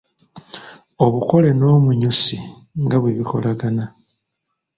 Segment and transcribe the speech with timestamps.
[1.05, 2.35] Obukole n’omunyusi
[2.83, 3.85] nga bwe bikolagana